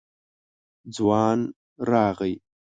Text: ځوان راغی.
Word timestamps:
ځوان 0.95 1.39
راغی. 1.89 2.33